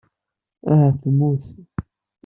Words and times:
Ahat 0.71 0.95
temmut. 1.01 1.43